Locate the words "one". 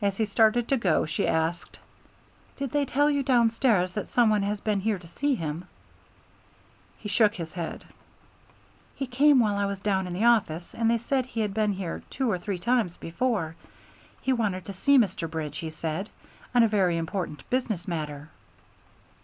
4.30-4.44